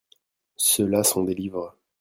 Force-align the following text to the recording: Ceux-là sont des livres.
Ceux-là 0.55 1.03
sont 1.03 1.21
des 1.23 1.35
livres. 1.35 1.75